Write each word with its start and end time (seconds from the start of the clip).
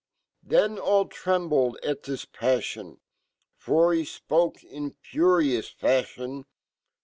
Then 0.41 0.79
all 0.79 1.05
trembled 1.05 1.77
at 1.83 2.07
his 2.07 2.25
pafffon, 2.25 3.01
For 3.55 3.93
he 3.93 4.01
fpoke 4.01 4.63
in 4.63 4.93
furious 4.99 5.71
fafhion. 5.71 6.45